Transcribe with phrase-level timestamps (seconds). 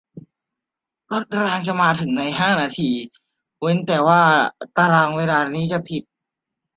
[1.11, 2.91] รถรางจะมาถึงในห้านาที
[3.61, 4.21] เว้นแต่ว่า
[4.77, 6.03] ตารางเวลานี้จะผิด